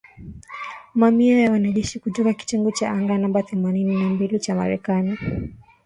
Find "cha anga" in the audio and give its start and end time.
2.71-3.17